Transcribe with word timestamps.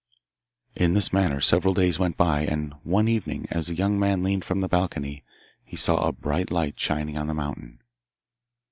In 0.75 0.95
this 0.95 1.13
manner 1.13 1.39
several 1.39 1.75
days 1.75 1.99
went 1.99 2.17
by. 2.17 2.41
And 2.47 2.73
one 2.81 3.07
evening, 3.07 3.45
as 3.51 3.67
the 3.67 3.75
young 3.75 3.99
man 3.99 4.23
leaned 4.23 4.43
from 4.43 4.61
the 4.61 4.67
balcony, 4.67 5.23
he 5.63 5.77
saw 5.77 5.97
a 6.07 6.11
bright 6.11 6.49
light 6.49 6.79
shining 6.79 7.19
on 7.19 7.27
the 7.27 7.35
mountain. 7.35 7.77